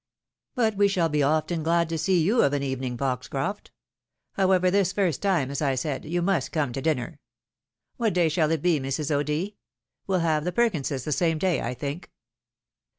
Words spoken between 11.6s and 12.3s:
I think."